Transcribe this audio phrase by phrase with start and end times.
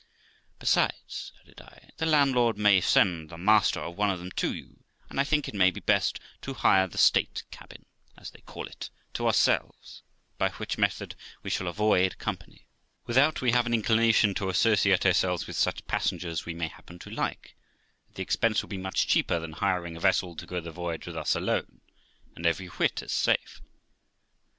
[0.57, 4.83] 'Besides', added I, 'the landlord may send the master of one of them to you,
[5.11, 7.85] and I think it may be best to hire the state cabin,
[8.17, 10.01] as they call it, to ourselves,
[10.39, 12.65] by which method we shall avoid company,
[13.05, 17.11] without we have an inclination to associate ourselves with such passengers we may happen to
[17.11, 17.55] like;
[18.07, 21.05] and the expense will be much cheaper than hiring a vessel to go the voyage
[21.05, 21.79] with us alone,
[22.35, 23.61] and every whit as safe.'